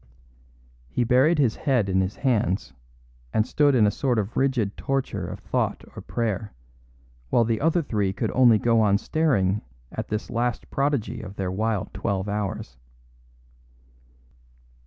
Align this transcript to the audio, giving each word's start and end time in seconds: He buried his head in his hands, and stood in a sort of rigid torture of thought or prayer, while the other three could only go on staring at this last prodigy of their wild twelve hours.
He 0.89 1.03
buried 1.03 1.37
his 1.37 1.55
head 1.55 1.87
in 1.87 2.01
his 2.01 2.15
hands, 2.15 2.73
and 3.31 3.45
stood 3.45 3.75
in 3.75 3.85
a 3.85 3.91
sort 3.91 4.17
of 4.17 4.35
rigid 4.35 4.75
torture 4.75 5.27
of 5.27 5.37
thought 5.41 5.83
or 5.95 6.01
prayer, 6.01 6.55
while 7.29 7.43
the 7.43 7.61
other 7.61 7.83
three 7.83 8.11
could 8.11 8.31
only 8.31 8.57
go 8.57 8.81
on 8.81 8.97
staring 8.97 9.61
at 9.91 10.07
this 10.07 10.31
last 10.31 10.71
prodigy 10.71 11.21
of 11.21 11.35
their 11.35 11.51
wild 11.51 11.93
twelve 11.93 12.27
hours. 12.27 12.77